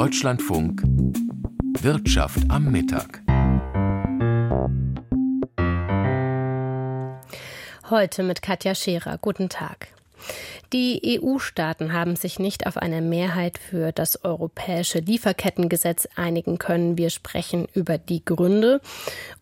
[0.00, 0.82] Deutschlandfunk
[1.82, 3.20] Wirtschaft am Mittag.
[7.90, 9.18] Heute mit Katja Scherer.
[9.18, 9.88] Guten Tag.
[10.72, 16.96] Die EU-Staaten haben sich nicht auf eine Mehrheit für das europäische Lieferkettengesetz einigen können.
[16.96, 18.80] Wir sprechen über die Gründe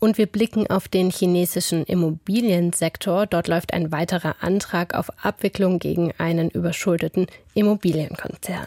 [0.01, 3.27] und wir blicken auf den chinesischen Immobiliensektor.
[3.27, 8.67] Dort läuft ein weiterer Antrag auf Abwicklung gegen einen überschuldeten Immobilienkonzern.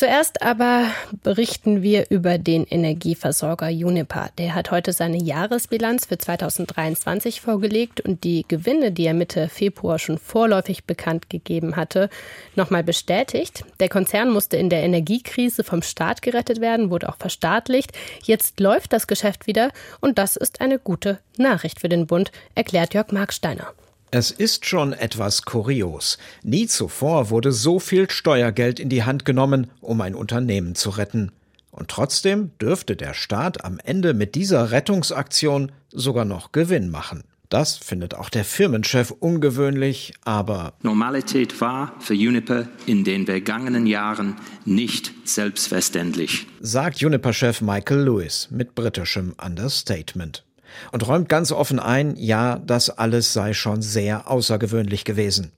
[0.00, 0.86] Zuerst aber
[1.22, 4.30] berichten wir über den Energieversorger Uniper.
[4.38, 9.98] Der hat heute seine Jahresbilanz für 2023 vorgelegt und die Gewinne, die er Mitte Februar
[9.98, 12.08] schon vorläufig bekannt gegeben hatte,
[12.56, 13.66] nochmal bestätigt.
[13.78, 17.92] Der Konzern musste in der Energiekrise vom Staat gerettet werden, wurde auch verstaatlicht.
[18.22, 22.94] Jetzt läuft das Geschäft wieder und das ist eine gute Nachricht für den Bund, erklärt
[22.94, 23.74] Jörg Marksteiner.
[24.12, 26.18] Es ist schon etwas kurios.
[26.42, 31.30] Nie zuvor wurde so viel Steuergeld in die Hand genommen, um ein Unternehmen zu retten.
[31.70, 37.22] Und trotzdem dürfte der Staat am Ende mit dieser Rettungsaktion sogar noch Gewinn machen.
[37.50, 44.36] Das findet auch der Firmenchef ungewöhnlich, aber Normalität war für Uniper in den vergangenen Jahren
[44.64, 50.44] nicht selbstverständlich, sagt Uniper-Chef Michael Lewis mit britischem Understatement
[50.92, 55.52] und räumt ganz offen ein, ja, das alles sei schon sehr außergewöhnlich gewesen.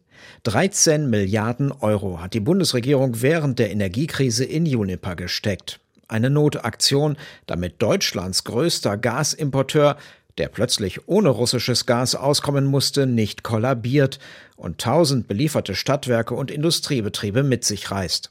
[0.45, 5.81] 13 Milliarden Euro hat die Bundesregierung während der Energiekrise in Juniper gesteckt.
[6.09, 9.97] Eine Notaktion, damit Deutschlands größter Gasimporteur,
[10.39, 14.19] der plötzlich ohne russisches Gas auskommen musste, nicht kollabiert
[14.57, 18.31] und tausend belieferte Stadtwerke und Industriebetriebe mit sich reißt.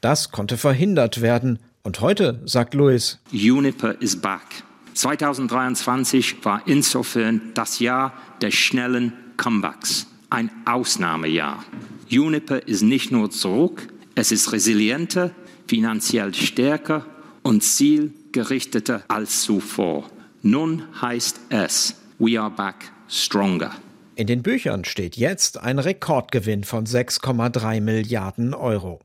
[0.00, 1.60] Das konnte verhindert werden.
[1.82, 4.64] Und heute, sagt Louis, Uniper is back.
[4.94, 11.64] 2023 war insofern das Jahr des schnellen Comebacks, ein Ausnahmejahr.
[12.08, 15.32] Juniper ist nicht nur zurück, es ist resilienter,
[15.66, 17.04] finanziell stärker
[17.42, 20.08] und zielgerichteter als zuvor.
[20.42, 23.72] Nun heißt es, we are back stronger.
[24.16, 29.00] In den Büchern steht jetzt ein Rekordgewinn von 6,3 Milliarden Euro.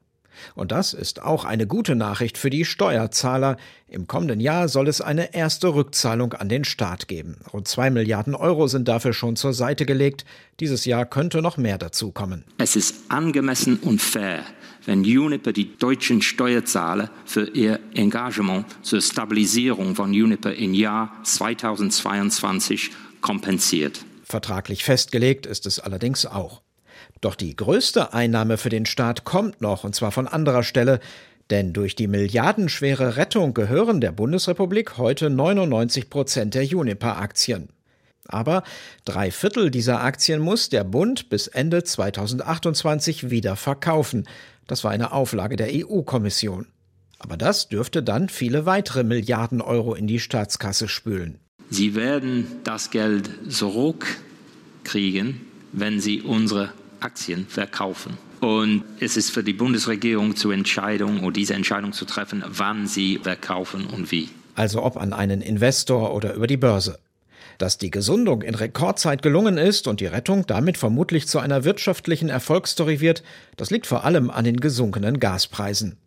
[0.55, 3.57] Und das ist auch eine gute Nachricht für die Steuerzahler.
[3.87, 7.37] Im kommenden Jahr soll es eine erste Rückzahlung an den Staat geben.
[7.51, 10.25] Rund zwei Milliarden Euro sind dafür schon zur Seite gelegt.
[10.59, 12.43] Dieses Jahr könnte noch mehr dazukommen.
[12.57, 14.43] Es ist angemessen und fair,
[14.85, 22.91] wenn Uniper die deutschen Steuerzahler für ihr Engagement zur Stabilisierung von Uniper im Jahr 2022
[23.21, 24.05] kompensiert.
[24.23, 26.61] Vertraglich festgelegt ist es allerdings auch.
[27.21, 30.99] Doch die größte Einnahme für den Staat kommt noch, und zwar von anderer Stelle,
[31.49, 37.69] denn durch die milliardenschwere Rettung gehören der Bundesrepublik heute 99 Prozent der Juniper-Aktien.
[38.27, 38.63] Aber
[39.05, 44.27] drei Viertel dieser Aktien muss der Bund bis Ende 2028 wieder verkaufen.
[44.67, 46.67] Das war eine Auflage der EU-Kommission.
[47.17, 51.39] Aber das dürfte dann viele weitere Milliarden Euro in die Staatskasse spülen.
[51.71, 55.41] Sie werden das Geld zurückkriegen,
[55.73, 56.71] wenn Sie unsere
[57.01, 58.17] Aktien verkaufen.
[58.41, 63.19] Und es ist für die Bundesregierung zur Entscheidung oder diese Entscheidung zu treffen, wann sie
[63.21, 64.29] verkaufen und wie.
[64.55, 66.99] Also ob an einen Investor oder über die Börse.
[67.57, 72.29] Dass die Gesundung in Rekordzeit gelungen ist und die Rettung damit vermutlich zu einer wirtschaftlichen
[72.29, 73.23] Erfolgsstory wird,
[73.57, 75.97] das liegt vor allem an den gesunkenen Gaspreisen.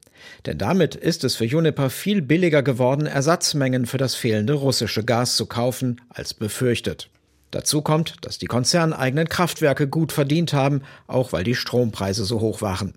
[0.46, 5.36] Denn damit ist es für Juniper viel billiger geworden, Ersatzmengen für das fehlende russische Gas
[5.36, 7.10] zu kaufen, als befürchtet.
[7.52, 12.62] Dazu kommt, dass die konzerneigenen Kraftwerke gut verdient haben, auch weil die Strompreise so hoch
[12.62, 12.94] waren.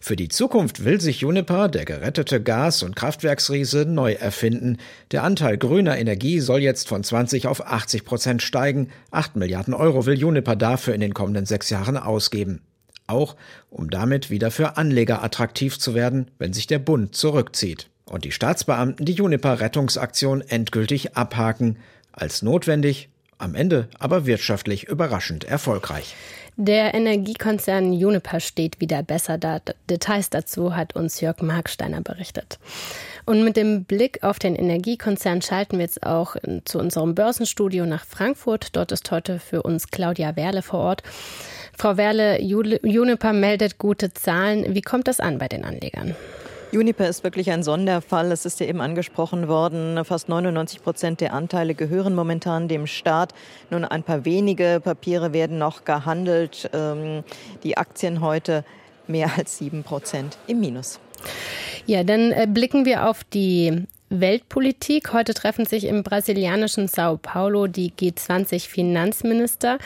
[0.00, 4.78] Für die Zukunft will sich Juniper, der gerettete Gas- und Kraftwerksriese, neu erfinden.
[5.12, 8.88] Der Anteil grüner Energie soll jetzt von 20 auf 80 Prozent steigen.
[9.10, 12.60] 8 Milliarden Euro will Juniper dafür in den kommenden sechs Jahren ausgeben.
[13.06, 13.36] Auch
[13.70, 17.88] um damit wieder für Anleger attraktiv zu werden, wenn sich der Bund zurückzieht.
[18.04, 21.78] Und die Staatsbeamten die Juniper-Rettungsaktion endgültig abhaken.
[22.12, 23.08] Als notwendig
[23.40, 26.14] am Ende aber wirtschaftlich überraschend erfolgreich.
[26.56, 29.60] Der Energiekonzern Juniper steht wieder besser da.
[29.88, 32.58] Details dazu hat uns Jörg Marksteiner berichtet.
[33.24, 38.04] Und mit dem Blick auf den Energiekonzern schalten wir jetzt auch zu unserem Börsenstudio nach
[38.04, 38.76] Frankfurt.
[38.76, 41.02] Dort ist heute für uns Claudia Werle vor Ort.
[41.78, 44.74] Frau Werle, Juniper meldet gute Zahlen.
[44.74, 46.14] Wie kommt das an bei den Anlegern?
[46.72, 48.30] Uniper ist wirklich ein Sonderfall.
[48.30, 50.04] Es ist ja eben angesprochen worden.
[50.04, 53.34] Fast 99 Prozent der Anteile gehören momentan dem Staat.
[53.70, 56.70] Nun ein paar wenige Papiere werden noch gehandelt.
[56.72, 57.24] Ähm,
[57.64, 58.64] die Aktien heute
[59.08, 61.00] mehr als sieben Prozent im Minus.
[61.86, 65.12] Ja, dann äh, blicken wir auf die Weltpolitik.
[65.12, 69.78] Heute treffen sich im brasilianischen Sao Paulo die G20-Finanzminister.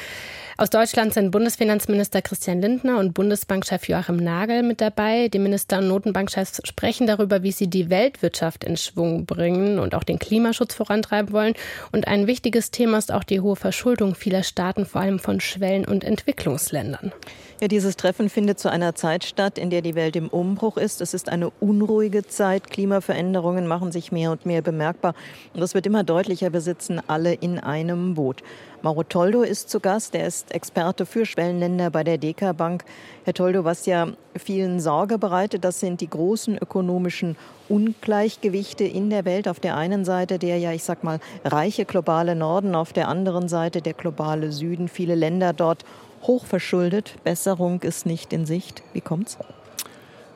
[0.56, 5.28] Aus Deutschland sind Bundesfinanzminister Christian Lindner und Bundesbankchef Joachim Nagel mit dabei.
[5.28, 10.04] Die Minister und Notenbankchefs sprechen darüber, wie sie die Weltwirtschaft in Schwung bringen und auch
[10.04, 11.54] den Klimaschutz vorantreiben wollen.
[11.92, 15.86] Und ein wichtiges Thema ist auch die hohe Verschuldung vieler Staaten, vor allem von Schwellen-
[15.86, 17.12] und Entwicklungsländern.
[17.60, 21.00] Ja, dieses Treffen findet zu einer Zeit statt, in der die Welt im Umbruch ist.
[21.00, 22.70] Es ist eine unruhige Zeit.
[22.70, 25.14] Klimaveränderungen machen sich mehr und mehr bemerkbar.
[25.52, 28.42] Und es wird immer deutlicher, wir sitzen alle in einem Boot.
[28.84, 30.14] Mauro Toldo ist zu Gast.
[30.14, 32.84] Er ist Experte für Schwellenländer bei der DK Bank.
[33.24, 37.36] Herr Toldo, was ja vielen Sorge bereitet, das sind die großen ökonomischen
[37.70, 39.48] Ungleichgewichte in der Welt.
[39.48, 43.48] Auf der einen Seite der ja, ich sag mal, reiche globale Norden, auf der anderen
[43.48, 44.88] Seite der globale Süden.
[44.88, 45.84] Viele Länder dort
[46.22, 47.14] hochverschuldet.
[47.24, 48.82] Besserung ist nicht in Sicht.
[48.92, 49.38] Wie kommt's?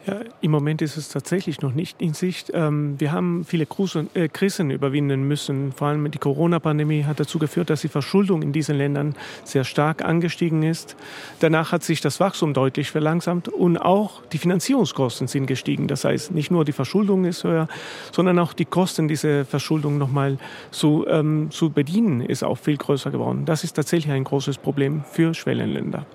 [0.09, 2.51] Ja, Im Moment ist es tatsächlich noch nicht in Sicht.
[2.55, 3.67] Ähm, wir haben viele
[4.15, 5.73] äh, Krisen überwinden müssen.
[5.73, 9.15] Vor allem die Corona-Pandemie hat dazu geführt, dass die Verschuldung in diesen Ländern
[9.45, 10.97] sehr stark angestiegen ist.
[11.41, 15.89] Danach hat sich das Wachstum deutlich verlangsamt und auch die Finanzierungskosten sind gestiegen.
[15.89, 17.69] Das heißt, nicht nur die Verschuldung ist höher,
[18.11, 20.39] sondern auch die Kosten, diese Verschuldung nochmal
[20.71, 23.45] zu, ähm, zu bedienen, ist auch viel größer geworden.
[23.45, 26.07] Das ist tatsächlich ein großes Problem für Schwellenländer.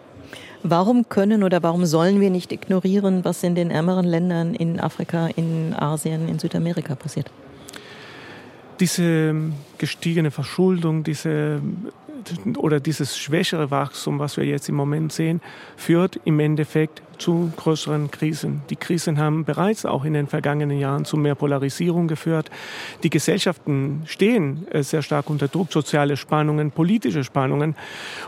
[0.64, 5.28] Warum können oder warum sollen wir nicht ignorieren, was in den ärmeren Ländern in Afrika,
[5.36, 7.30] in Asien, in Südamerika passiert?
[8.80, 9.36] Diese
[9.78, 11.62] gestiegene Verschuldung, diese
[12.58, 15.42] oder dieses schwächere Wachstum, was wir jetzt im Moment sehen,
[15.76, 18.64] führt im Endeffekt zu größeren Krisen.
[18.70, 22.50] Die Krisen haben bereits auch in den vergangenen Jahren zu mehr Polarisierung geführt.
[23.04, 27.76] Die Gesellschaften stehen äh, sehr stark unter Druck, soziale Spannungen, politische Spannungen.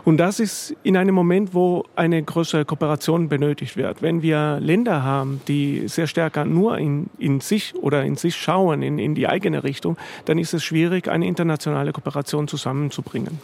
[0.04, 4.02] Und das ist in einem Moment, wo eine größere Kooperation benötigt wird.
[4.02, 8.82] Wenn wir Länder haben, die sehr stärker nur in, in sich oder in sich schauen,
[8.82, 13.38] in, in die eigene Richtung, dann ist es schwierig, eine internationale Kooperation zusammenzubringen.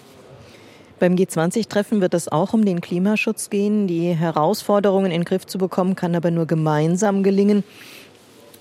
[1.02, 3.88] Beim G20-Treffen wird es auch um den Klimaschutz gehen.
[3.88, 7.64] Die Herausforderungen in den Griff zu bekommen, kann aber nur gemeinsam gelingen.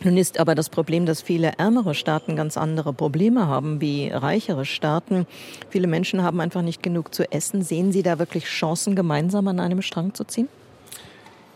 [0.04, 4.66] Nun ist aber das Problem, dass viele ärmere Staaten ganz andere Probleme haben wie reichere
[4.66, 5.28] Staaten.
[5.70, 7.62] Viele Menschen haben einfach nicht genug zu essen.
[7.62, 10.48] Sehen Sie da wirklich Chancen, gemeinsam an einem Strang zu ziehen?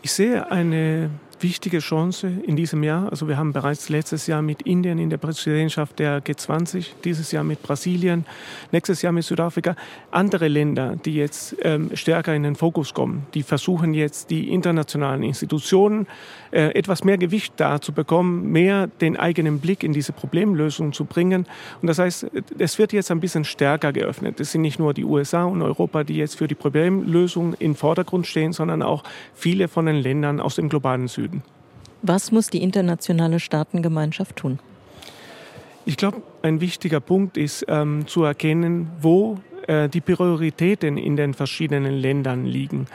[0.02, 1.10] Ich sehe eine
[1.40, 3.10] wichtige Chance in diesem Jahr.
[3.10, 7.44] Also wir haben bereits letztes Jahr mit Indien in der Präsidentschaft der G20, dieses Jahr
[7.44, 8.24] mit Brasilien,
[8.72, 9.76] nächstes Jahr mit Südafrika,
[10.10, 13.26] andere Länder, die jetzt ähm, stärker in den Fokus kommen.
[13.34, 16.06] Die versuchen jetzt die internationalen Institutionen
[16.50, 21.04] äh, etwas mehr Gewicht da zu bekommen, mehr den eigenen Blick in diese Problemlösung zu
[21.04, 21.46] bringen.
[21.82, 22.26] Und das heißt,
[22.58, 24.40] es wird jetzt ein bisschen stärker geöffnet.
[24.40, 28.26] Es sind nicht nur die USA und Europa, die jetzt für die Problemlösung im Vordergrund
[28.26, 29.04] stehen, sondern auch
[29.34, 31.35] viele von den Ländern aus dem globalen Süden.
[32.08, 34.60] Was muss die internationale Staatengemeinschaft tun?
[35.86, 41.34] Ich glaube, ein wichtiger Punkt ist ähm, zu erkennen, wo äh, die Prioritäten in den
[41.34, 42.86] verschiedenen Ländern liegen.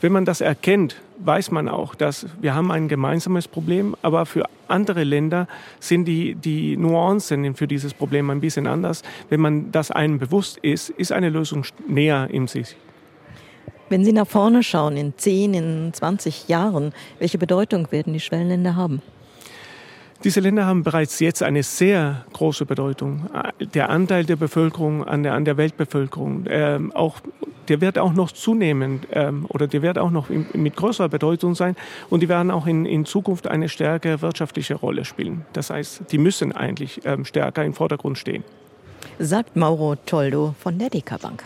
[0.00, 4.44] Wenn man das erkennt, weiß man auch, dass wir haben ein gemeinsames Problem, aber für
[4.66, 5.46] andere Länder
[5.78, 9.02] sind die, die Nuancen für dieses Problem ein bisschen anders.
[9.28, 12.76] Wenn man das einem bewusst ist, ist eine Lösung näher in sich.
[13.88, 18.74] Wenn Sie nach vorne schauen, in 10, in 20 Jahren, welche Bedeutung werden die Schwellenländer
[18.74, 19.00] haben?
[20.24, 23.28] Diese Länder haben bereits jetzt eine sehr große Bedeutung.
[23.74, 27.20] Der Anteil der Bevölkerung an der, an der Weltbevölkerung, äh, auch,
[27.68, 31.54] der wird auch noch zunehmen äh, oder der wird auch noch in, mit größerer Bedeutung
[31.54, 31.76] sein
[32.08, 35.44] und die werden auch in, in Zukunft eine stärkere wirtschaftliche Rolle spielen.
[35.52, 38.42] Das heißt, die müssen eigentlich äh, stärker im Vordergrund stehen.
[39.18, 41.44] Sagt Mauro Toldo von der DK Bank.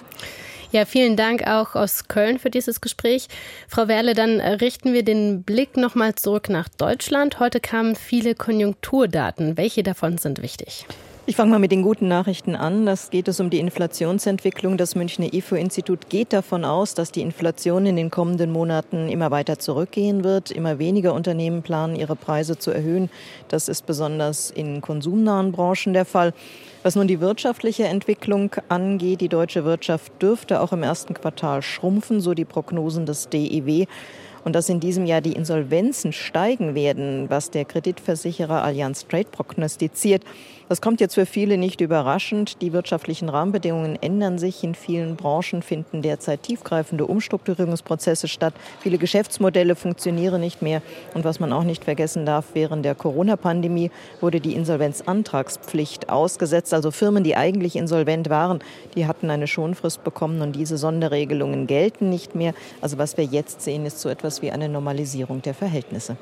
[0.73, 3.27] Ja, vielen Dank auch aus Köln für dieses Gespräch.
[3.67, 7.41] Frau Werle, dann richten wir den Blick nochmal zurück nach Deutschland.
[7.41, 9.57] Heute kamen viele Konjunkturdaten.
[9.57, 10.87] Welche davon sind wichtig?
[11.31, 12.87] Ich fange mal mit den guten Nachrichten an.
[12.87, 14.77] Das geht es um die Inflationsentwicklung.
[14.77, 19.57] Das Münchner IFO-Institut geht davon aus, dass die Inflation in den kommenden Monaten immer weiter
[19.61, 20.51] zurückgehen wird.
[20.51, 23.11] Immer weniger Unternehmen planen, ihre Preise zu erhöhen.
[23.47, 26.35] Das ist besonders in konsumnahen Branchen der Fall.
[26.83, 32.21] Was nun die wirtschaftliche Entwicklung angeht, die deutsche Wirtschaft dürfte auch im ersten Quartal schrumpfen,
[32.21, 33.87] so die Prognosen des DIW
[34.45, 40.25] und dass in diesem Jahr die Insolvenzen steigen werden, was der Kreditversicherer Allianz Trade prognostiziert.
[40.71, 42.63] Das kommt jetzt für viele nicht überraschend.
[42.63, 44.65] Die wirtschaftlichen Rahmenbedingungen ändern sich.
[44.65, 48.55] In vielen Branchen finden derzeit tiefgreifende Umstrukturierungsprozesse statt.
[48.81, 50.81] Viele Geschäftsmodelle funktionieren nicht mehr.
[51.13, 53.91] Und was man auch nicht vergessen darf, während der Corona-Pandemie
[54.23, 56.73] wurde die Insolvenzantragspflicht ausgesetzt.
[56.73, 58.61] Also Firmen, die eigentlich insolvent waren,
[58.95, 62.55] die hatten eine Schonfrist bekommen und diese Sonderregelungen gelten nicht mehr.
[62.81, 66.17] Also was wir jetzt sehen, ist so etwas etwas wie eine Normalisierung der Verhältnisse.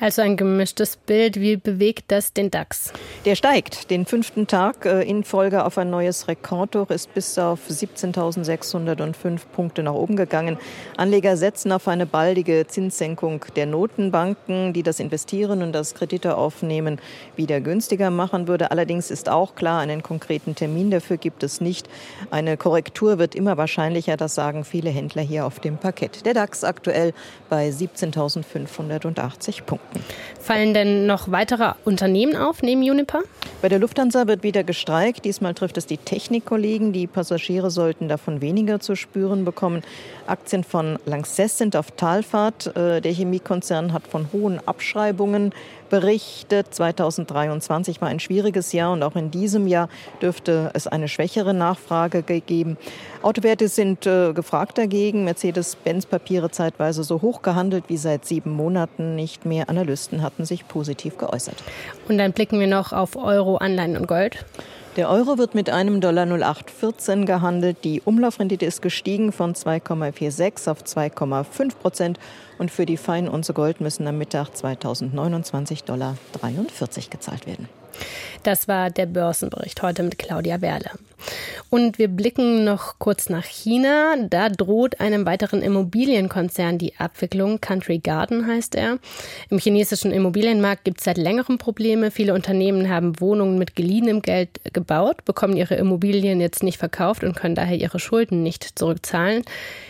[0.00, 1.40] Also ein gemischtes Bild.
[1.40, 2.92] Wie bewegt das den DAX?
[3.24, 7.60] Der steigt den fünften Tag äh, in Folge auf ein neues Rekordhoch, ist bis auf
[7.68, 10.58] 17.605 Punkte nach oben gegangen.
[10.96, 17.00] Anleger setzen auf eine baldige Zinssenkung der Notenbanken, die das Investieren und das Kredite aufnehmen
[17.36, 18.70] wieder günstiger machen würde.
[18.70, 21.88] Allerdings ist auch klar, einen konkreten Termin dafür gibt es nicht.
[22.30, 26.26] Eine Korrektur wird immer wahrscheinlicher, das sagen viele Händler hier auf dem Parkett.
[26.26, 27.12] Der DAX aktuell
[27.48, 30.00] bei 17.580 Punkten.
[30.40, 33.22] Fallen denn noch weitere Unternehmen auf neben Uniper?
[33.62, 35.24] Bei der Lufthansa wird wieder gestreikt.
[35.24, 36.92] Diesmal trifft es die Technikkollegen.
[36.92, 39.82] Die Passagiere sollten davon weniger zu spüren bekommen.
[40.26, 42.76] Aktien von Lanxess sind auf Talfahrt.
[42.76, 45.52] Äh, der Chemiekonzern hat von hohen Abschreibungen
[45.88, 46.74] berichtet.
[46.74, 49.88] 2023 war ein schwieriges Jahr und auch in diesem Jahr
[50.20, 52.76] dürfte es eine schwächere Nachfrage geben.
[53.22, 55.24] Autowerte sind äh, gefragt dagegen.
[55.24, 59.68] Mercedes-Benz-Papiere zeitweise so hoch gehandelt wie seit sieben Monaten nicht mehr.
[59.68, 61.62] Analysten hatten sich positiv geäußert.
[62.08, 64.44] Und dann blicken wir noch auf Euro, Anleihen und Gold.
[64.96, 67.84] Der Euro wird mit einem Dollar 0814 gehandelt.
[67.84, 72.18] Die Umlaufrendite ist gestiegen von 2,46 auf 2,5 Prozent.
[72.56, 77.68] Und für die Feinunze Gold müssen am Mittag 2029 Dollar 43 gezahlt werden.
[78.42, 80.90] Das war der Börsenbericht heute mit Claudia Werle.
[81.68, 84.14] Und wir blicken noch kurz nach China.
[84.30, 87.60] Da droht einem weiteren Immobilienkonzern die Abwicklung.
[87.60, 88.98] Country Garden heißt er.
[89.50, 92.10] Im chinesischen Immobilienmarkt gibt es seit längerem Probleme.
[92.10, 97.34] Viele Unternehmen haben Wohnungen mit geliehenem Geld gebaut, bekommen ihre Immobilien jetzt nicht verkauft und
[97.34, 99.42] können daher ihre Schulden nicht zurückzahlen.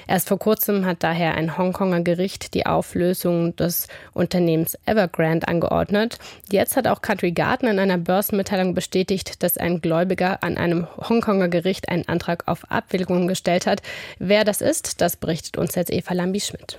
[0.09, 6.19] Erst vor kurzem hat daher ein Hongkonger Gericht die Auflösung des Unternehmens Evergrande angeordnet.
[6.51, 11.49] Jetzt hat auch Country Garden in einer Börsenmitteilung bestätigt, dass ein Gläubiger an einem Hongkonger
[11.49, 13.83] Gericht einen Antrag auf Abwilligung gestellt hat.
[14.19, 16.79] Wer das ist, das berichtet uns jetzt Eva Lambi-Schmidt.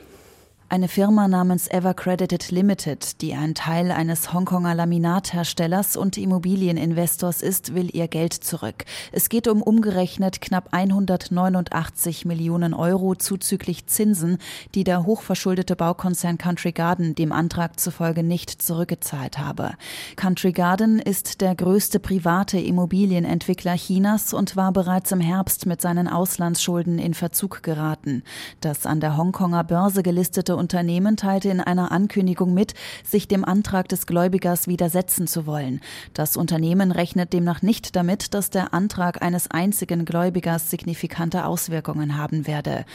[0.70, 7.90] Eine Firma namens Evercredited Limited, die ein Teil eines Hongkonger Laminatherstellers und Immobilieninvestors ist, will
[7.96, 8.84] ihr Geld zurück.
[9.14, 14.40] Es geht um umgerechnet knapp 189 Millionen Euro zuzüglich Zinsen,
[14.76, 19.72] die der hochverschuldete Baukonzern Country Garden dem Antrag zufolge nicht zurückgezahlt habe.
[20.18, 26.10] Country Garden ist der größte private Immobilienentwickler Chinas und war bereits im Herbst mit seinen
[26.10, 28.22] Auslandsschulden in Verzug geraten.
[28.60, 32.74] Das an der Hongkonger Börse gelistete Unternehmen teilte in einer Ankündigung mit,
[33.04, 35.80] sich dem Antrag des Gläubigers widersetzen zu wollen.
[36.14, 42.48] Das Unternehmen rechnet demnach nicht damit, dass der Antrag eines einzigen Gläubigers signifikante Auswirkungen haben
[42.48, 42.86] werde.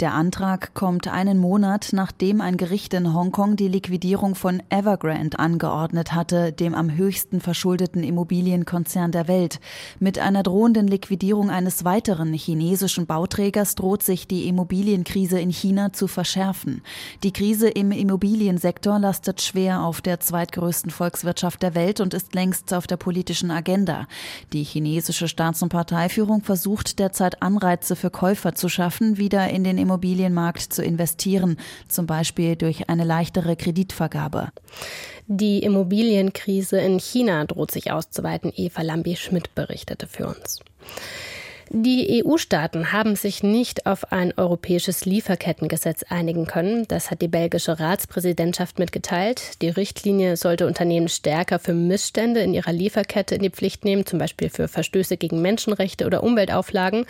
[0.00, 6.12] Der Antrag kommt einen Monat, nachdem ein Gericht in Hongkong die Liquidierung von Evergrande angeordnet
[6.12, 9.60] hatte, dem am höchsten verschuldeten Immobilienkonzern der Welt.
[10.00, 16.08] Mit einer drohenden Liquidierung eines weiteren chinesischen Bauträgers droht sich die Immobilienkrise in China zu
[16.08, 16.82] verschärfen.
[17.22, 22.72] Die Krise im Immobiliensektor lastet schwer auf der zweitgrößten Volkswirtschaft der Welt und ist längst
[22.74, 24.06] auf der politischen Agenda.
[24.52, 29.78] Die chinesische Staats- und Parteiführung versucht derzeit Anreize für Käufer zu schaffen, wieder in den
[29.82, 31.58] Immobilienmarkt zu investieren,
[31.88, 34.48] zum Beispiel durch eine leichtere Kreditvergabe.
[35.26, 38.52] Die Immobilienkrise in China droht sich auszuweiten.
[38.54, 40.60] Eva Lambi-Schmidt berichtete für uns.
[41.70, 46.86] Die EU-Staaten haben sich nicht auf ein europäisches Lieferkettengesetz einigen können.
[46.88, 49.62] Das hat die belgische Ratspräsidentschaft mitgeteilt.
[49.62, 54.18] Die Richtlinie sollte Unternehmen stärker für Missstände in ihrer Lieferkette in die Pflicht nehmen, zum
[54.18, 57.06] Beispiel für Verstöße gegen Menschenrechte oder Umweltauflagen.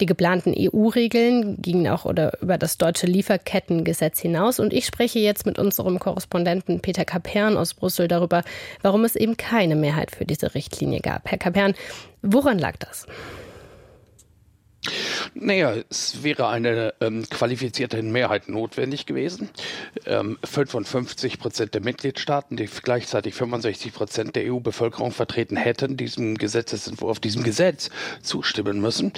[0.00, 4.60] Die geplanten EU-Regeln gingen auch oder über das deutsche Lieferkettengesetz hinaus.
[4.60, 8.42] Und ich spreche jetzt mit unserem Korrespondenten Peter Kapern aus Brüssel darüber,
[8.82, 11.30] warum es eben keine Mehrheit für diese Richtlinie gab.
[11.30, 11.74] Herr Kapern,
[12.22, 13.06] woran lag das?
[15.34, 19.50] Naja, es wäre eine ähm, qualifizierte Mehrheit notwendig gewesen.
[20.06, 27.20] Ähm, 55 Prozent der Mitgliedstaaten, die gleichzeitig 65 Prozent der EU-Bevölkerung vertreten hätten, diesem Gesetzesentwurf,
[27.20, 27.90] diesem Gesetz
[28.22, 29.12] zustimmen müssen.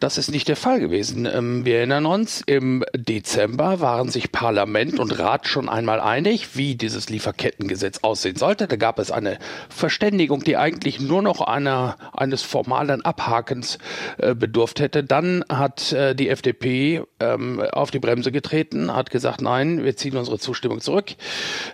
[0.00, 1.26] Das ist nicht der Fall gewesen.
[1.26, 6.74] Ähm, wir erinnern uns, im Dezember waren sich Parlament und Rat schon einmal einig, wie
[6.74, 8.66] dieses Lieferkettengesetz aussehen sollte.
[8.66, 9.38] Da gab es eine
[9.68, 13.78] Verständigung, die eigentlich nur noch einer, eines formalen Abhakens
[14.18, 19.42] äh, bedurft hätte dann hat äh, die FDP ähm, auf die Bremse getreten, hat gesagt,
[19.42, 21.14] nein, wir ziehen unsere Zustimmung zurück.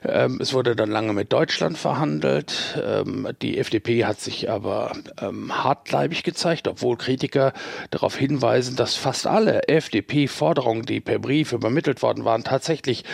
[0.05, 2.79] Ähm, es wurde dann lange mit Deutschland verhandelt.
[2.85, 4.93] Ähm, die FDP hat sich aber
[5.23, 7.55] ähm, hartleibig gezeigt, obwohl Kritiker
[7.89, 13.05] darauf hinweisen, dass fast alle FDP-Forderungen, die per Brief übermittelt worden waren, tatsächlich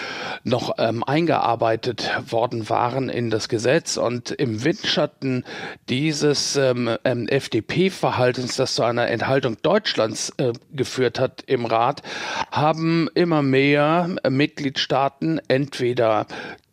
[0.42, 3.96] noch ähm, eingearbeitet worden waren in das Gesetz.
[3.96, 5.44] Und im Windschatten
[5.88, 10.05] dieses ähm, FDP-Verhaltens, das zu einer Enthaltung Deutschlands
[10.38, 12.02] äh, geführt hat im Rat,
[12.50, 16.26] haben immer mehr Mitgliedstaaten entweder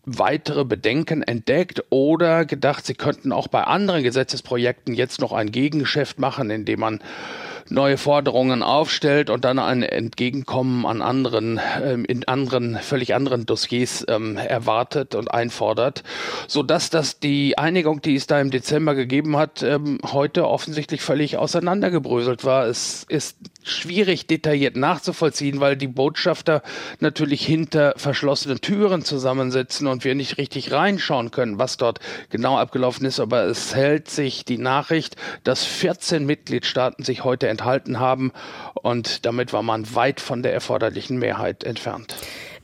[0.05, 6.19] weitere Bedenken entdeckt oder gedacht, sie könnten auch bei anderen Gesetzesprojekten jetzt noch ein Gegengeschäft
[6.19, 6.99] machen, indem man
[7.69, 14.05] neue Forderungen aufstellt und dann ein Entgegenkommen an anderen, ähm, in anderen, völlig anderen Dossiers
[14.09, 16.03] ähm, erwartet und einfordert,
[16.47, 21.37] sodass das die Einigung, die es da im Dezember gegeben hat, ähm, heute offensichtlich völlig
[21.37, 22.67] auseinandergebröselt war.
[22.67, 23.37] Es ist
[23.69, 26.61] schwierig detailliert nachzuvollziehen, weil die Botschafter
[26.99, 33.05] natürlich hinter verschlossenen Türen zusammensitzen und wir nicht richtig reinschauen können, was dort genau abgelaufen
[33.05, 33.19] ist.
[33.19, 38.31] Aber es hält sich die Nachricht, dass 14 Mitgliedstaaten sich heute enthalten haben
[38.73, 42.15] und damit war man weit von der erforderlichen Mehrheit entfernt.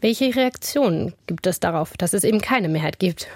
[0.02, 3.28] Welche Reaktionen gibt es darauf, dass es eben keine Mehrheit gibt?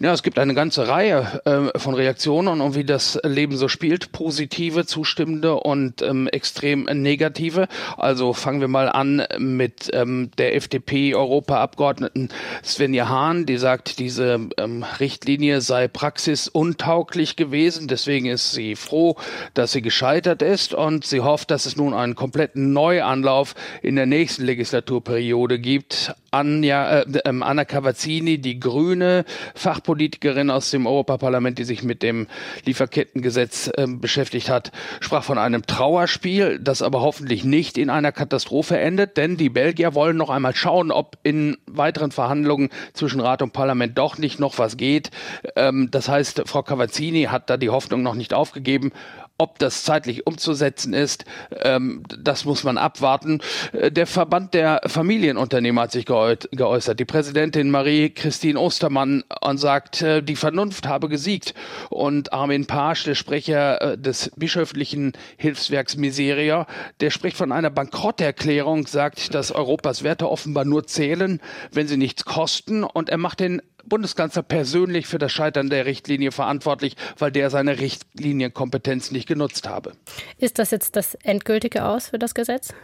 [0.00, 4.12] Ja, es gibt eine ganze Reihe äh, von Reaktionen und wie das Leben so spielt.
[4.12, 7.68] Positive, zustimmende und ähm, extrem negative.
[7.96, 12.28] Also fangen wir mal an mit ähm, der FDP-Europaabgeordneten
[12.64, 17.88] Svenja Hahn, die sagt, diese ähm, Richtlinie sei praxisuntauglich gewesen.
[17.88, 19.16] Deswegen ist sie froh,
[19.54, 24.06] dass sie gescheitert ist und sie hofft, dass es nun einen kompletten Neuanlauf in der
[24.06, 26.14] nächsten Legislaturperiode gibt.
[26.30, 32.26] Anja, äh, äh, Anna Cavazzini, die grüne Fachpolitikerin aus dem Europaparlament, die sich mit dem
[32.64, 38.78] Lieferkettengesetz äh, beschäftigt hat, sprach von einem Trauerspiel, das aber hoffentlich nicht in einer Katastrophe
[38.78, 43.52] endet, denn die Belgier wollen noch einmal schauen, ob in weiteren Verhandlungen zwischen Rat und
[43.52, 45.10] Parlament doch nicht noch was geht.
[45.56, 48.92] Ähm, das heißt, Frau Cavazzini hat da die Hoffnung noch nicht aufgegeben.
[49.40, 51.24] Ob das zeitlich umzusetzen ist,
[51.62, 53.40] ähm, das muss man abwarten.
[53.72, 56.98] Äh, der Verband der Familienunternehmer hat sich geäußert.
[56.98, 61.54] Die Präsidentin Marie-Christine Ostermann und sagt, äh, die Vernunft habe gesiegt.
[61.88, 66.66] Und Armin Pasch, der Sprecher äh, des bischöflichen Hilfswerks Miseria,
[66.98, 71.40] der spricht von einer Bankrotterklärung, sagt, dass Europas Werte offenbar nur zählen,
[71.70, 72.82] wenn sie nichts kosten.
[72.82, 77.78] Und er macht den Bundeskanzler persönlich für das Scheitern der Richtlinie verantwortlich, weil der seine
[77.78, 79.92] Richtlinienkompetenz nicht genutzt habe.
[80.38, 82.74] Ist das jetzt das endgültige Aus für das Gesetz?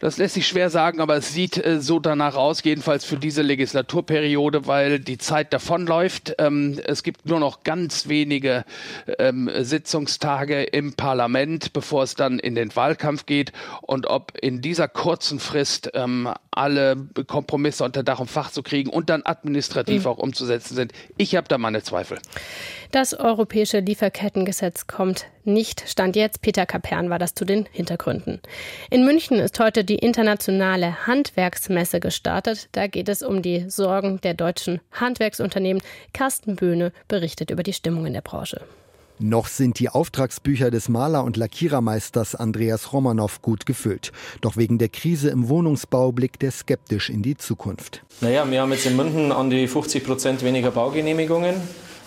[0.00, 3.42] Das lässt sich schwer sagen, aber es sieht äh, so danach aus, jedenfalls für diese
[3.42, 6.36] Legislaturperiode, weil die Zeit davonläuft.
[6.38, 8.64] Ähm, es gibt nur noch ganz wenige
[9.18, 13.52] ähm, Sitzungstage im Parlament, bevor es dann in den Wahlkampf geht.
[13.82, 18.90] Und ob in dieser kurzen Frist ähm, alle Kompromisse unter Dach und Fach zu kriegen
[18.90, 20.10] und dann administrativ mhm.
[20.10, 22.18] auch umzusetzen sind, ich habe da meine Zweifel.
[22.90, 25.84] Das europäische Lieferkettengesetz kommt nicht.
[25.86, 28.40] Stand jetzt, Peter Kapern war das zu den Hintergründen.
[28.90, 32.68] In München ist heute die internationale Handwerksmesse gestartet.
[32.72, 35.82] Da geht es um die Sorgen der deutschen Handwerksunternehmen.
[36.12, 38.60] Carsten Böhne berichtet über die Stimmung in der Branche.
[39.20, 44.12] Noch sind die Auftragsbücher des Maler- und Lackierermeisters Andreas Romanow gut gefüllt.
[44.42, 48.04] Doch wegen der Krise im Wohnungsbau blickt er skeptisch in die Zukunft.
[48.20, 51.56] Naja, wir haben jetzt in München an die 50 Prozent weniger Baugenehmigungen.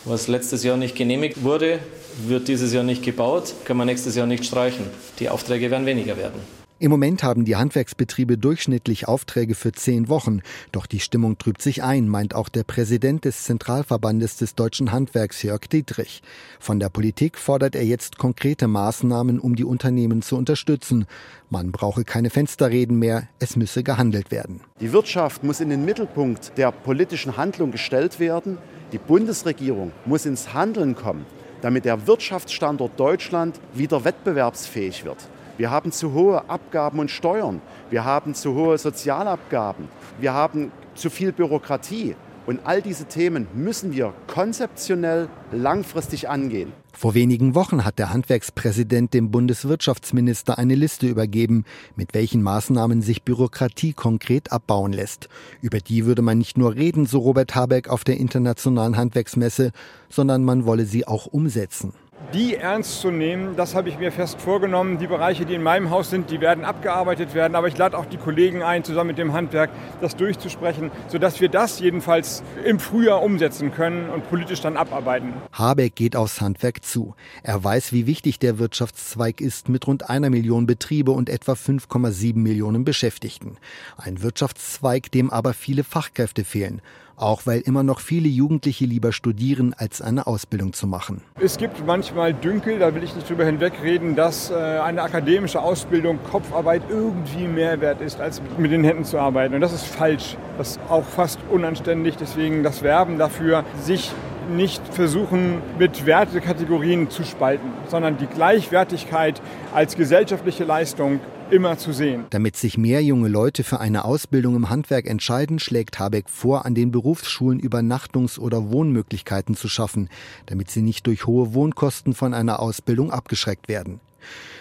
[0.05, 1.79] Was letztes Jahr nicht genehmigt wurde,
[2.27, 4.85] wird dieses Jahr nicht gebaut, kann man nächstes Jahr nicht streichen.
[5.19, 6.61] Die Aufträge werden weniger werden.
[6.81, 10.41] Im Moment haben die Handwerksbetriebe durchschnittlich Aufträge für zehn Wochen.
[10.71, 15.43] Doch die Stimmung trübt sich ein, meint auch der Präsident des Zentralverbandes des deutschen Handwerks,
[15.43, 16.23] Jörg Dietrich.
[16.59, 21.05] Von der Politik fordert er jetzt konkrete Maßnahmen, um die Unternehmen zu unterstützen.
[21.51, 24.61] Man brauche keine Fensterreden mehr, es müsse gehandelt werden.
[24.79, 28.57] Die Wirtschaft muss in den Mittelpunkt der politischen Handlung gestellt werden.
[28.91, 31.27] Die Bundesregierung muss ins Handeln kommen,
[31.61, 35.19] damit der Wirtschaftsstandort Deutschland wieder wettbewerbsfähig wird.
[35.57, 37.61] Wir haben zu hohe Abgaben und Steuern.
[37.89, 39.87] Wir haben zu hohe Sozialabgaben.
[40.19, 42.15] Wir haben zu viel Bürokratie.
[42.47, 46.73] Und all diese Themen müssen wir konzeptionell langfristig angehen.
[46.91, 53.23] Vor wenigen Wochen hat der Handwerkspräsident dem Bundeswirtschaftsminister eine Liste übergeben, mit welchen Maßnahmen sich
[53.23, 55.29] Bürokratie konkret abbauen lässt.
[55.61, 59.71] Über die würde man nicht nur reden, so Robert Habeck auf der internationalen Handwerksmesse,
[60.09, 61.93] sondern man wolle sie auch umsetzen
[62.34, 64.97] die ernst zu nehmen, das habe ich mir fest vorgenommen.
[64.97, 67.55] Die Bereiche, die in meinem Haus sind, die werden abgearbeitet werden.
[67.55, 71.49] Aber ich lade auch die Kollegen ein, zusammen mit dem Handwerk das durchzusprechen, sodass wir
[71.49, 75.34] das jedenfalls im Frühjahr umsetzen können und politisch dann abarbeiten.
[75.51, 77.15] Habeck geht aufs Handwerk zu.
[77.43, 82.38] Er weiß, wie wichtig der Wirtschaftszweig ist mit rund einer Million Betriebe und etwa 5,7
[82.38, 83.57] Millionen Beschäftigten.
[83.97, 86.81] Ein Wirtschaftszweig, dem aber viele Fachkräfte fehlen
[87.21, 91.21] auch weil immer noch viele Jugendliche lieber studieren, als eine Ausbildung zu machen.
[91.39, 96.19] Es gibt manchmal Dünkel, da will ich nicht drüber hinwegreden, dass äh, eine akademische Ausbildung,
[96.31, 99.53] Kopfarbeit irgendwie mehr wert ist, als mit den Händen zu arbeiten.
[99.53, 100.38] Und das ist falsch.
[100.57, 102.17] Das ist auch fast unanständig.
[102.17, 104.12] Deswegen das Werben dafür, sich
[104.49, 109.41] nicht versuchen, mit Wertekategorien zu spalten, sondern die Gleichwertigkeit
[109.73, 111.19] als gesellschaftliche Leistung
[111.51, 112.25] immer zu sehen.
[112.30, 116.75] Damit sich mehr junge Leute für eine Ausbildung im Handwerk entscheiden, schlägt Habeck vor, an
[116.75, 120.10] den Berufsschulen Übernachtungs- oder Wohnmöglichkeiten zu schaffen,
[120.45, 123.99] damit sie nicht durch hohe Wohnkosten von einer Ausbildung abgeschreckt werden.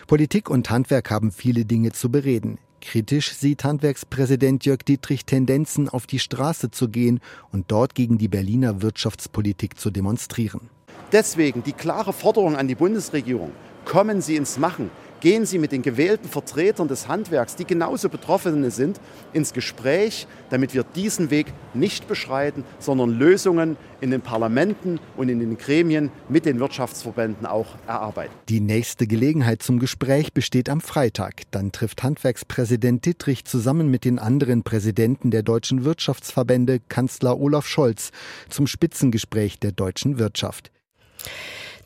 [0.06, 2.58] Politik und Handwerk haben viele Dinge zu bereden.
[2.80, 7.20] Kritisch sieht Handwerkspräsident Jörg Dietrich Tendenzen, auf die Straße zu gehen
[7.52, 10.70] und dort gegen die Berliner Wirtschaftspolitik zu demonstrieren.
[11.12, 13.52] Deswegen die klare Forderung an die Bundesregierung,
[13.84, 14.90] kommen Sie ins Machen.
[15.20, 18.98] Gehen Sie mit den gewählten Vertretern des Handwerks, die genauso Betroffene sind,
[19.34, 25.38] ins Gespräch, damit wir diesen Weg nicht beschreiten, sondern Lösungen in den Parlamenten und in
[25.38, 28.32] den Gremien mit den Wirtschaftsverbänden auch erarbeiten.
[28.48, 31.42] Die nächste Gelegenheit zum Gespräch besteht am Freitag.
[31.50, 38.10] Dann trifft Handwerkspräsident Dittrich zusammen mit den anderen Präsidenten der deutschen Wirtschaftsverbände Kanzler Olaf Scholz
[38.48, 40.70] zum Spitzengespräch der deutschen Wirtschaft.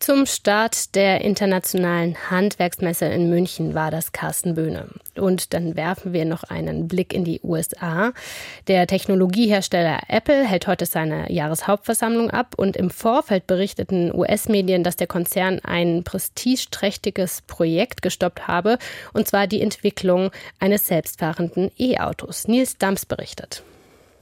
[0.04, 4.88] Zum Start der internationalen Handwerksmesse in München war das Carsten Böhne.
[5.16, 8.12] Und dann werfen wir noch einen Blick in die USA.
[8.68, 15.06] Der Technologiehersteller Apple hält heute seine Jahreshauptversammlung ab und im Vorfeld berichteten US-Medien, dass der
[15.06, 18.76] Konzern ein prestigeträchtiges Projekt gestoppt habe,
[19.14, 22.46] und zwar die Entwicklung eines selbstfahrenden E-Autos.
[22.46, 23.62] Nils Dams berichtet.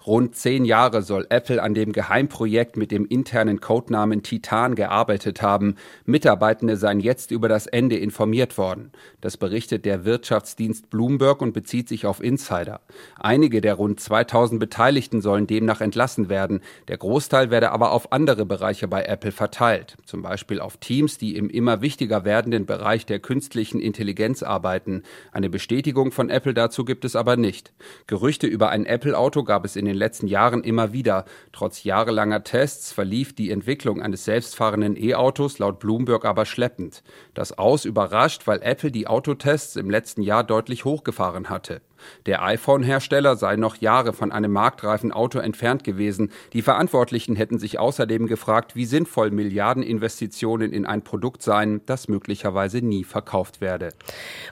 [0.04, 5.76] Rund zehn Jahre soll Apple an dem Geheimprojekt mit dem internen Codenamen Titan gearbeitet haben.
[6.04, 8.90] Mitarbeitende seien jetzt über das Ende informiert worden.
[9.20, 12.80] Das berichtet der Wirtschaftsdienst Bloomberg und bezieht sich auf Insider.
[13.16, 16.62] Einige der rund 2000 Beteiligten sollen demnach entlassen werden.
[16.88, 19.96] Der Großteil werde aber auf andere Bereiche bei Apple verteilt.
[20.04, 25.04] Zum Beispiel auf Teams, die im immer wichtiger werdenden Bereich der künstlichen Intelligenz arbeiten.
[25.30, 27.72] Eine Bestätigung von Apple dazu gibt es aber nicht.
[28.08, 31.24] Gerüchte über ein Apple-Auto gab es in den den letzten Jahren immer wieder.
[31.52, 37.02] Trotz jahrelanger Tests verlief die Entwicklung eines selbstfahrenden E-Autos laut Bloomberg aber schleppend.
[37.34, 41.80] Das Aus überrascht, weil Apple die Autotests im letzten Jahr deutlich hochgefahren hatte.
[42.26, 46.30] Der iPhone-Hersteller sei noch Jahre von einem marktreifen Auto entfernt gewesen.
[46.52, 52.78] Die Verantwortlichen hätten sich außerdem gefragt, wie sinnvoll Milliardeninvestitionen in ein Produkt seien, das möglicherweise
[52.78, 53.90] nie verkauft werde.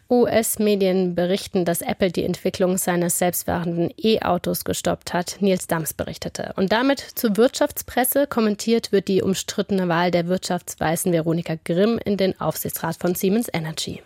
[0.08, 5.36] US-Medien berichten, dass Apple die Entwicklung seines selbstfahrenden E-Autos gestoppt hat.
[5.40, 6.52] Nils Dams berichtete.
[6.56, 8.26] Und damit zur Wirtschaftspresse.
[8.26, 14.02] Kommentiert wird die umstrittene Wahl der Wirtschaftsweisen Veronika Grimm in den Aufsichtsrat von Siemens Energy.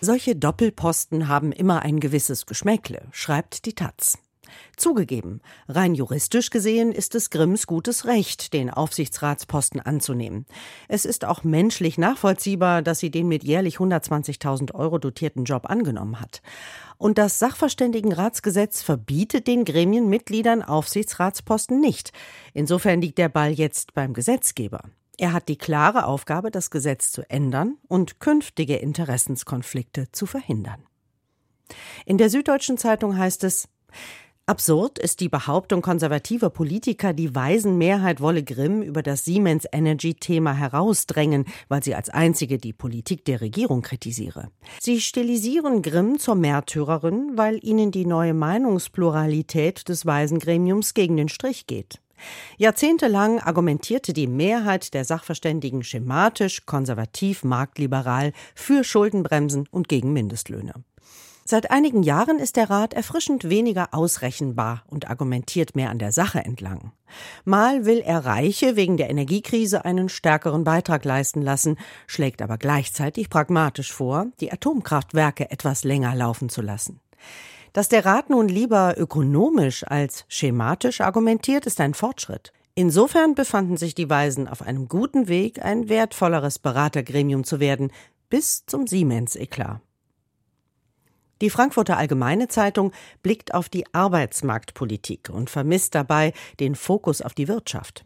[0.00, 4.18] Solche Doppelposten haben immer ein gewisses Geschmäckle, schreibt die Taz.
[4.76, 10.46] Zugegeben, rein juristisch gesehen ist es Grimms gutes Recht, den Aufsichtsratsposten anzunehmen.
[10.86, 16.20] Es ist auch menschlich nachvollziehbar, dass sie den mit jährlich 120.000 Euro dotierten Job angenommen
[16.20, 16.42] hat.
[16.96, 22.12] Und das Sachverständigenratsgesetz verbietet den Gremienmitgliedern Aufsichtsratsposten nicht.
[22.54, 24.80] Insofern liegt der Ball jetzt beim Gesetzgeber.
[25.18, 30.84] Er hat die klare Aufgabe, das Gesetz zu ändern und künftige Interessenskonflikte zu verhindern.
[32.06, 33.68] In der Süddeutschen Zeitung heißt es,
[34.46, 40.54] Absurd ist die Behauptung konservativer Politiker, die Waisenmehrheit wolle Grimm über das Siemens Energy Thema
[40.54, 44.50] herausdrängen, weil sie als einzige die Politik der Regierung kritisiere.
[44.80, 51.66] Sie stilisieren Grimm zur Märtyrerin, weil ihnen die neue Meinungspluralität des Waisengremiums gegen den Strich
[51.66, 52.00] geht.
[52.56, 60.74] Jahrzehntelang argumentierte die Mehrheit der Sachverständigen schematisch, konservativ, marktliberal für Schuldenbremsen und gegen Mindestlöhne.
[61.50, 66.40] Seit einigen Jahren ist der Rat erfrischend weniger ausrechenbar und argumentiert mehr an der Sache
[66.40, 66.92] entlang.
[67.46, 73.30] Mal will er Reiche wegen der Energiekrise einen stärkeren Beitrag leisten lassen, schlägt aber gleichzeitig
[73.30, 77.00] pragmatisch vor, die Atomkraftwerke etwas länger laufen zu lassen.
[77.72, 82.52] Dass der Rat nun lieber ökonomisch als schematisch argumentiert, ist ein Fortschritt.
[82.74, 87.90] Insofern befanden sich die Weisen auf einem guten Weg, ein wertvolleres Beratergremium zu werden,
[88.30, 89.80] bis zum Siemens-Eklat.
[91.40, 97.48] Die Frankfurter Allgemeine Zeitung blickt auf die Arbeitsmarktpolitik und vermisst dabei den Fokus auf die
[97.48, 98.04] Wirtschaft.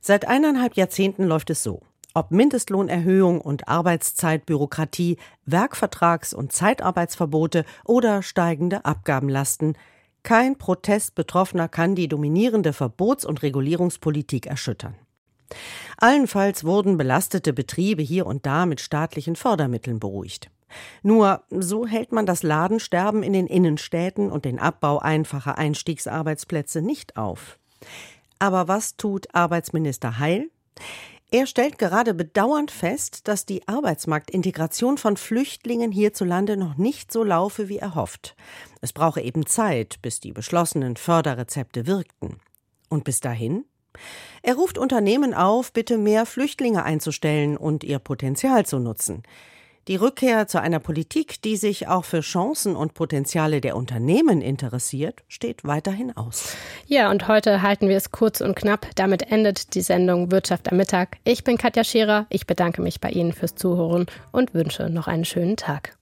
[0.00, 1.82] Seit eineinhalb Jahrzehnten läuft es so.
[2.12, 9.76] Ob Mindestlohnerhöhung und Arbeitszeitbürokratie, Werkvertrags- und Zeitarbeitsverbote oder steigende Abgabenlasten,
[10.22, 14.96] kein Protest Betroffener kann die dominierende Verbots- und Regulierungspolitik erschüttern.
[15.96, 20.50] Allenfalls wurden belastete Betriebe hier und da mit staatlichen Fördermitteln beruhigt.
[21.02, 27.16] Nur so hält man das Ladensterben in den Innenstädten und den Abbau einfacher Einstiegsarbeitsplätze nicht
[27.16, 27.58] auf.
[28.38, 30.50] Aber was tut Arbeitsminister Heil?
[31.32, 37.68] Er stellt gerade bedauernd fest, dass die Arbeitsmarktintegration von Flüchtlingen hierzulande noch nicht so laufe,
[37.68, 38.34] wie er hofft.
[38.80, 42.40] Es brauche eben Zeit, bis die beschlossenen Förderrezepte wirkten.
[42.88, 43.64] Und bis dahin?
[44.42, 49.22] Er ruft Unternehmen auf, bitte mehr Flüchtlinge einzustellen und ihr Potenzial zu nutzen.
[49.88, 55.22] Die Rückkehr zu einer Politik, die sich auch für Chancen und Potenziale der Unternehmen interessiert,
[55.26, 56.54] steht weiterhin aus.
[56.86, 58.86] Ja, und heute halten wir es kurz und knapp.
[58.94, 61.16] Damit endet die Sendung Wirtschaft am Mittag.
[61.24, 62.26] Ich bin Katja Scherer.
[62.28, 65.96] Ich bedanke mich bei Ihnen fürs Zuhören und wünsche noch einen schönen Tag.